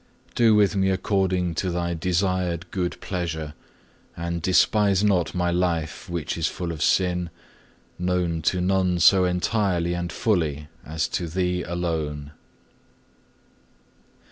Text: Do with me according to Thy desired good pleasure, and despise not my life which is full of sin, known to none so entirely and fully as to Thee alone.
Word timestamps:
Do 0.33 0.55
with 0.55 0.75
me 0.75 0.89
according 0.89 1.53
to 1.61 1.69
Thy 1.69 1.93
desired 1.93 2.65
good 2.71 2.99
pleasure, 3.01 3.53
and 4.17 4.41
despise 4.41 5.03
not 5.03 5.35
my 5.35 5.51
life 5.51 6.09
which 6.09 6.39
is 6.39 6.47
full 6.47 6.71
of 6.71 6.81
sin, 6.81 7.29
known 7.99 8.41
to 8.41 8.59
none 8.61 8.97
so 8.99 9.25
entirely 9.25 9.93
and 9.93 10.11
fully 10.11 10.69
as 10.83 11.07
to 11.09 11.27
Thee 11.27 11.61
alone. 11.61 12.31